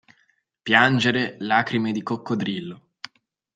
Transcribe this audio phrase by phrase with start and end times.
[0.63, 2.85] Piangere lacrime di coccodrillo.